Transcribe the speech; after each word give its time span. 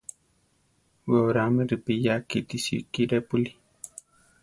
We 1.07 1.15
oráame 1.27 1.61
ripiya 1.69 2.13
kíti 2.29 2.57
sikirépuli. 2.65 3.51